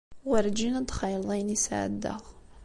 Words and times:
Werǧin 0.29 0.75
ad 0.79 0.85
d-txayleḍ 0.87 1.29
ayen 1.33 1.55
i 1.55 1.57
sɛeddaɣ. 1.65 2.21